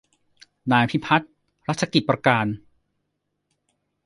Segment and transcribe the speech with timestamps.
[0.71, 1.31] นายพิพัฒน์
[1.67, 2.47] รัชกิจประการ